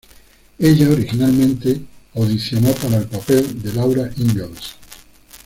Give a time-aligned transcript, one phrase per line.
[0.57, 1.79] Ella originalmente
[2.15, 4.73] audicionó para el papel de Laura Ingalls.